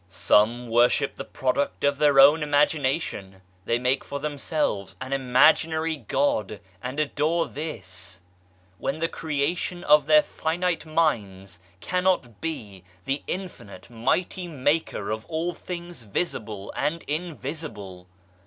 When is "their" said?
1.99-2.19, 10.07-10.23